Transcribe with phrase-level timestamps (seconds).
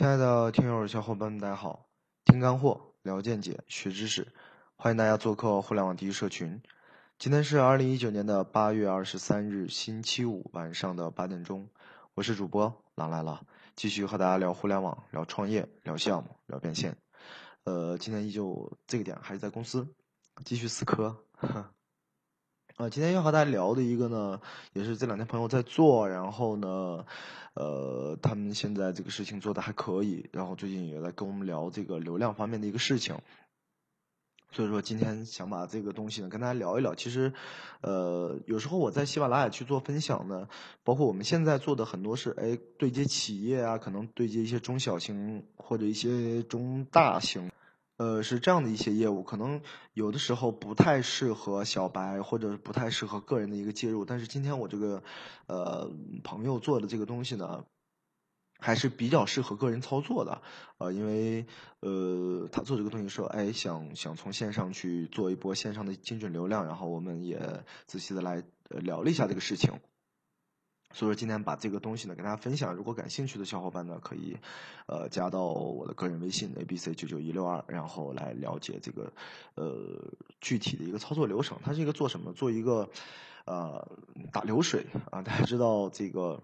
[0.00, 1.86] 亲爱的听友小伙伴们，大家好！
[2.24, 4.26] 听干货，聊见解，学知识，
[4.74, 6.62] 欢迎大家做客互联网第一社群。
[7.18, 11.68] 今天是二零一九年的八月二十三日，星期五晚上的八点钟，
[12.14, 13.44] 我是主播狼来了，
[13.76, 16.96] 继续和大家聊互联网，聊创业，聊项目，聊变现。
[17.64, 19.86] 呃，今天依旧这个点还是在公司，
[20.46, 21.14] 继续死磕。
[22.80, 24.40] 呃，今天要和大家聊的一个呢，
[24.72, 27.04] 也是这两天朋友在做，然后呢，
[27.52, 33.18] 呃，他们现在这个事情做的还可以，然后最近也在跟我们聊这个流量方面的一个事情，
[34.50, 36.94] 所以说今天想把这个东西呢跟大家聊一聊。
[36.94, 37.34] 其实，
[37.82, 40.48] 呃，有时候我在喜马拉雅去做分享呢，
[40.82, 47.52] 包括我们现在做的很多是，哎，对接企业啊，可能对接一些中小型或者一些中大型。
[48.00, 49.60] 呃，是这样的一些业务，可能
[49.92, 54.06] 有的时候不太适合小白，或者不太适合个人的一个介入。
[54.06, 55.02] 但是今天我这个，
[55.48, 55.90] 呃，
[56.24, 57.66] 朋友做的这个东西呢，
[58.58, 60.40] 还是比较适合个人操作的。
[60.78, 61.44] 呃，因为
[61.80, 69.74] 呃，他做这个东西说，哎，想想从线上去做一波线上的精准流量，然后我们也仔细的来聊了一下这个事情。
[70.92, 74.36] 所以说今天把这个东西呢跟大家分享，如果感兴趣的小伙伴呢可以，
[74.86, 79.12] 呃加到我的个人微信 a b c 九九一六二，然后来了解这个
[79.54, 80.02] 呃
[80.40, 81.58] 具体的一个操作流程。
[81.64, 82.32] 它是一个做什么？
[82.32, 82.88] 做一个
[83.44, 83.86] 呃
[84.32, 86.42] 打流水啊，大家知道这个。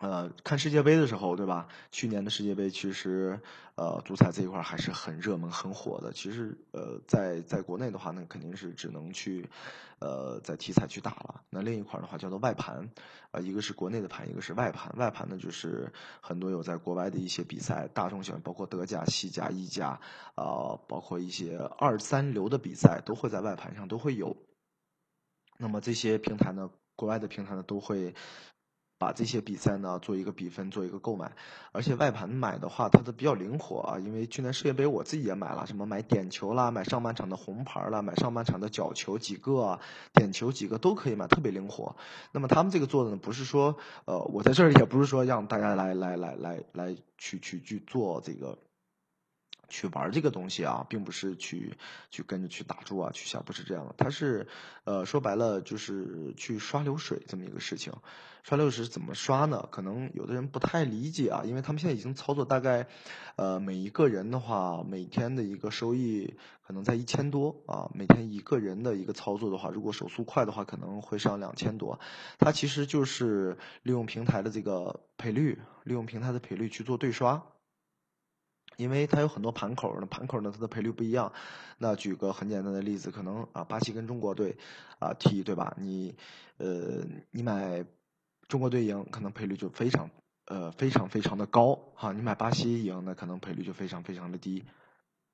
[0.00, 1.68] 呃，看世界杯的时候，对吧？
[1.92, 3.38] 去年的世界杯其实，
[3.74, 6.10] 呃，足彩这一块还是很热门、很火的。
[6.10, 9.46] 其实，呃，在在国内的话，那肯定是只能去，
[9.98, 11.42] 呃，在体彩去打了。
[11.50, 12.88] 那另一块的话叫做外盘，
[13.30, 14.90] 啊，一个是国内的盘，一个是外盘。
[14.96, 20.00] 外盘呢，就是很多有在国外的一些比赛，大众选包括德甲、西甲、意甲，
[20.34, 24.34] 啊，包括一些二三流的比赛，都会在外盘上都会有。
[25.58, 28.14] 那么这些平台呢，国外的平台呢，都会。
[29.00, 31.32] 把这些比赛呢做一个比分，做一个购买，
[31.72, 33.98] 而且外盘买的话，它的比较灵活啊。
[33.98, 39.80] 因为去年世界杯我自己也买了，什么买点球啦，买上半场的红牌啦，买上半场的角球几个，啊
[40.12, 41.96] 点球几个都可以买，特别灵活。
[42.30, 48.58] 那么他们这个做的呢，不是说，呃，我在这儿也不是说让大家来来来来来去去去做这个。
[49.70, 51.78] 去玩这个东西啊，并不是去
[52.10, 53.94] 去跟着去打住啊，去下不是这样的。
[53.96, 54.46] 它是，
[54.84, 57.92] 呃，说白了就是去刷流水这么一个事情。
[58.42, 59.68] 刷流水怎么刷呢？
[59.70, 62.86] 可能有的人不太理解啊，因为他们现在已经操作大概，
[63.36, 66.34] 呃，每一个人的话，每天的一个收益
[66.66, 67.90] 可能在一千多啊。
[67.94, 72.00] 每天一个人的一个操作的话，如果手速快的话，可能会上两千多。
[72.38, 77.44] 它其实就是利用平台的这个赔率，利用平台的赔率去做对刷。
[78.80, 81.32] 因为它有很多盘口，那盘口呢，它的赔率不一样。
[81.78, 84.56] 那举个很简单的例子，可能啊，巴西跟中国队
[84.98, 85.74] 啊踢，对吧？
[85.76, 86.14] 你
[86.56, 87.84] 呃，你买
[88.48, 90.10] 中国队赢，可能赔率就非常
[90.46, 92.12] 呃非常非常的高哈。
[92.12, 94.64] 你买巴西赢，那可能赔率就非常非常的低。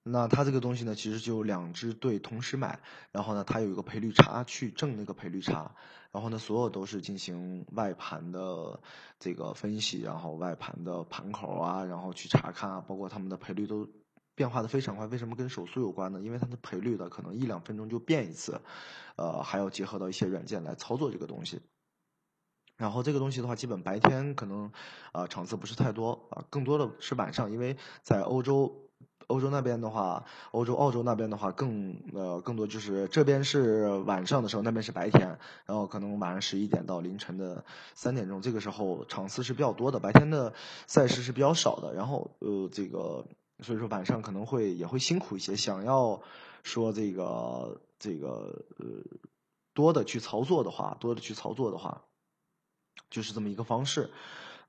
[0.08, 2.78] 那它这个东西呢，其实就两支队同时买，
[3.10, 5.74] 然后呢，它有一个赔率差去挣那个赔率差，
[6.12, 8.80] 然后呢，所有都是进行外盘的
[9.18, 13.88] 这个分析，然后外盘的盘口啊，然后去查看啊，包括他们的赔率都
[14.36, 15.08] 变化的非常快。
[15.08, 16.20] 为什么跟手速有关呢？
[16.20, 18.60] 因为它的赔率的可能一两分钟就变一次，
[19.16, 21.62] 呃，还要结合到一些软件来操作这个东西。
[22.76, 24.70] 然后这个东西的话，基本白天可能
[25.10, 28.85] 啊场次不是太多啊，更多的是晚上，因为在欧洲。
[29.26, 37.64] 欧洲那边的话，欧洲、澳洲那边的话，更呃更多就是这边是晚上的时候，那边是白天，然后可能晚上十一点到凌晨的
[37.94, 40.52] 三点钟，这个时候场次是比较多的，白天的
[40.86, 43.26] 赛事是比较少的，然后呃这个
[43.62, 46.22] 所以说晚上可能会也会辛苦一些，想要
[46.62, 48.86] 说这个这个呃
[49.74, 52.02] 多的去操作的话，多的去操作的话，
[53.10, 54.10] 就是这么一个方式。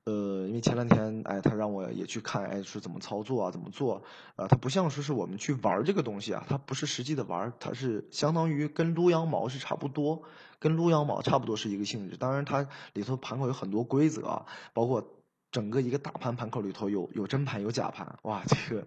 [0.08, 4.02] 呃，因为前两天，哎，他让我也去看，哎，是怎么操作啊，怎么做？
[4.36, 10.22] 啊，它不像说是我们去玩这个东西啊，它不是实际的玩，它是相当于跟撸羊毛是差不多，
[10.58, 12.16] 跟撸羊毛差不多是一个性质。
[12.16, 15.06] 当然，它里头盘口有很多规则啊，包括
[15.52, 18.86] 整个一个大盘盘口里头有有真盘有假盘，哇，这个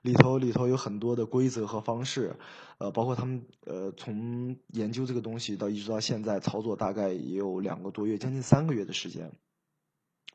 [0.00, 2.34] 里头里头有很多的规则和方式，
[2.78, 9.30] 呃，包括他们呃从研究这个东西到一直到现在操作，大概也有两个多月，将近三个月的时间。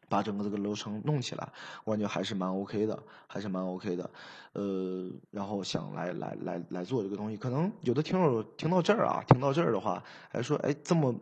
[0.10, 1.50] 把整个这个流程弄起来，
[1.84, 4.10] 我感觉还是蛮 OK 的，还是蛮 OK 的，
[4.54, 11.16] 呃，然后想来来来来做这个东西，可能有的听友听到这儿啊，听到这儿的话，还说，哎，这么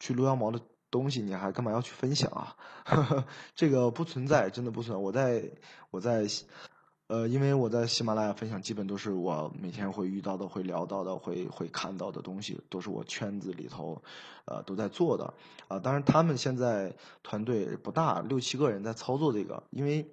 [0.00, 0.60] 去撸羊毛的
[0.90, 2.56] 东西，你还干嘛要去分享啊？
[3.54, 5.50] 这个不存在，真的不存在，我在
[5.90, 6.26] 我在。
[7.12, 14.02] 呃，因为我在喜马拉雅分享，基本都是我每天会遇到的、会聊到的、会会看到的东西，都是我圈子里头，
[14.46, 15.34] 呃，都在做的。
[15.68, 19.62] 啊，当然他们现在团队不大，六七个人在操作这个。
[19.68, 20.08] 因为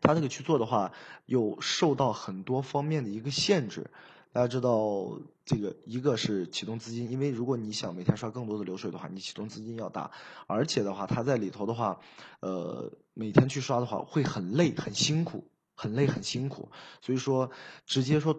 [0.00, 0.92] 他这个去做的话，
[1.26, 3.90] 又受到很多方面的一个限制。
[4.32, 10.12] 大家知道，这个一个是启动资金，因为如果你想每天刷更多的流水的话，你启动资金要大，
[10.46, 11.98] 而且的话，他在里头的话，
[12.38, 15.48] 呃，每天去刷的话会很累、很辛苦、
[15.80, 16.68] 很累、很辛苦。
[17.00, 17.50] 所以说，
[17.86, 18.38] 直接说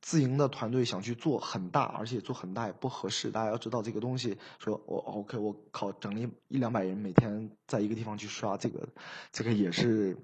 [0.00, 3.30] 自营的团队想去做很大，而且做很大也不合适。
[3.30, 8.88] 大家要知道这个东西，说我 OK，我靠，整了一两百人每天在一个地方去刷，这个，
[9.30, 10.16] 这个也是。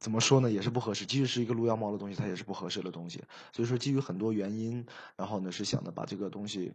[0.00, 0.50] 怎么说呢？
[0.50, 1.06] 也是不合适。
[1.06, 3.22] 即使是一个撸羊毛的东西，它也是不合适的东西。
[3.52, 4.84] 所以说，基于很多原因，
[5.16, 6.74] 然后呢是想着把这个东西，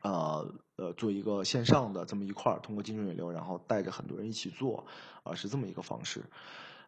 [0.00, 0.40] 啊
[0.76, 4.86] 呃做一个线上的这么一块儿，通过精准引流，然后带着很多人一起做，
[5.24, 6.24] 啊是这么一个方式。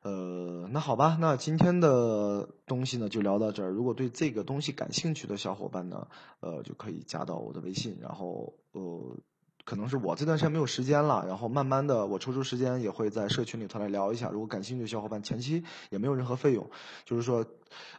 [0.03, 3.71] 呃，那好吧，那今天的东西呢就聊到这儿。
[3.71, 6.07] 如果对这个东西感兴趣的小伙伴呢，
[6.41, 9.17] 呃就可以加到我的微信，然后呃。
[9.65, 14.29] 可能是我这段时间没有时间了，然后慢慢的我抽出时间也会在社群里头来聊一下。
[14.29, 16.69] 如果感兴趣的小伙伴，前期也没有任何费用，
[17.05, 17.47] 就是说，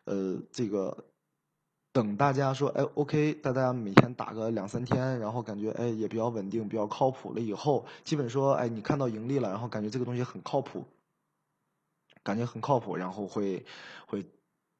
[0.03, 1.05] 呃，这个
[1.94, 10.83] 等大家说，哎，OK，大家每天打个两三天，然后感觉哎也比较稳定，比较靠谱了以后，基本说，哎，你看到盈利了，然后感觉这个东西很靠谱，
[12.24, 13.66] 感觉很靠谱，然后会
[14.08, 14.25] 会。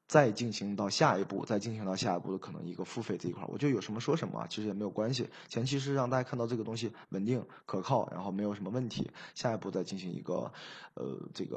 [0.06, 5.26] 再进行到下一步，再进行到下一步的可能一个付费这一块，我觉得有什么说什么，其实也没有关系。
[5.48, 10.52] 前期是让大家看到这个东西稳定可靠，然后没有什么问题，下一步再进行一个
[10.92, 11.56] 呃这个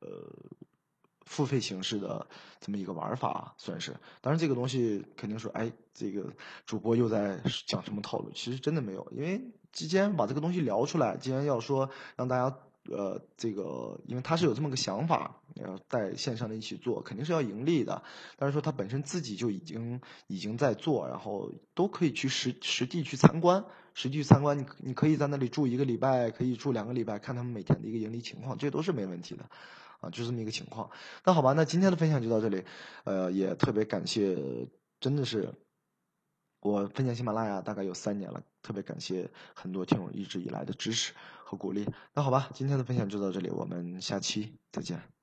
[0.00, 0.08] 呃
[1.24, 2.28] 付费形式的
[2.60, 3.96] 这么一个玩法，算是。
[4.20, 6.30] 当然这个东西肯定说，哎，这个
[6.66, 8.30] 主播又在讲什么套路？
[8.34, 9.42] 其实真的没有，因为
[9.72, 12.54] 既然把这个东西聊出来，既然要说让大家。
[12.90, 18.02] 呃，这个因为他是有这么个想法，要在线上的一起做，肯定是要盈利的。
[18.36, 23.64] 但是说他本身自己就已经已经在做，然后都可以去实实地去参观，
[23.94, 29.48] 实地去参观，你你可以在那里住一个礼拜，可以住两个礼拜，看他们每天的一个盈利情况，这都是没问题的，
[30.00, 30.90] 啊，就这么一个情况。
[31.24, 32.64] 那好吧，那今天的分享就到这里，
[33.04, 34.38] 呃，也特别感谢，
[35.00, 35.52] 真的是。
[36.60, 41.12] 我分享喜马拉雅大概有三年了，特别感谢很多听友一直以来的支持
[41.48, 41.86] 和鼓励。
[42.12, 45.17] 那好吧，今天的分享就到这里，我们下期再见。